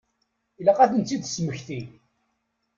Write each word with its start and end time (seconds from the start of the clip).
Ilaq 0.59 0.79
ad 0.83 0.91
tent-id-tesmekti. 0.91 1.81